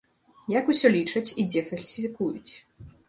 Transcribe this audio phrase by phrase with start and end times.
[0.53, 2.53] Як усё лічаць і дзе фальсіфікуюць?